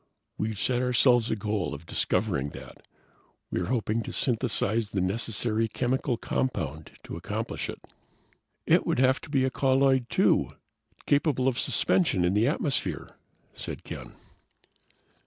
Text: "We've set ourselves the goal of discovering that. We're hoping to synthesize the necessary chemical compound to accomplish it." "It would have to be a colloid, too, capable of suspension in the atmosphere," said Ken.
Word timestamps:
"We've 0.35 0.57
set 0.57 0.81
ourselves 0.81 1.27
the 1.29 1.35
goal 1.35 1.75
of 1.75 1.85
discovering 1.85 2.49
that. 2.57 2.87
We're 3.51 3.67
hoping 3.67 4.01
to 4.01 4.11
synthesize 4.11 4.89
the 4.89 4.99
necessary 4.99 5.67
chemical 5.67 6.17
compound 6.17 6.93
to 7.03 7.17
accomplish 7.17 7.69
it." 7.69 7.85
"It 8.65 8.87
would 8.87 8.97
have 8.97 9.21
to 9.21 9.29
be 9.29 9.45
a 9.45 9.51
colloid, 9.51 10.09
too, 10.09 10.53
capable 11.05 11.47
of 11.47 11.59
suspension 11.59 12.25
in 12.25 12.33
the 12.33 12.47
atmosphere," 12.47 13.15
said 13.53 13.83
Ken. 13.83 14.15